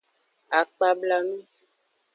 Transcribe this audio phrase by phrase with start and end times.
[0.59, 1.37] Akpablanu.